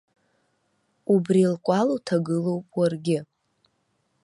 [1.13, 3.19] Убри лкәал уҭагылоуп уаргьы.